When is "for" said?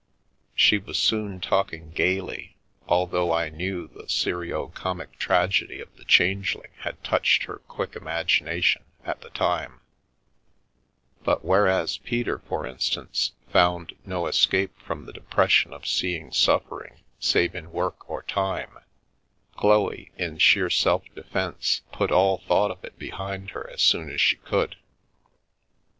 12.39-12.65